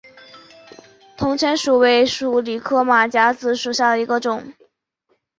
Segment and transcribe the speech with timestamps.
[1.15, 4.51] 铜钱树为鼠李科马甲子属下的一个种。